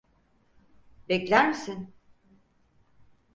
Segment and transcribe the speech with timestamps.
[1.09, 1.93] Bekler misin?